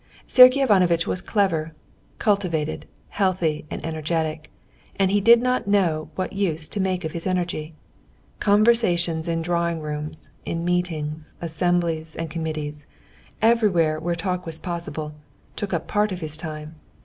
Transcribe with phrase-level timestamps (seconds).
[0.25, 1.75] Sergey Ivanovitch was clever,
[2.17, 4.49] cultivated, healthy, and energetic,
[4.95, 7.75] and he did not know what use to make of his energy.
[8.39, 16.11] Conversations in drawing rooms, in meetings, assemblies, and committees—everywhere where talk was possible—took up part
[16.11, 16.77] of his time.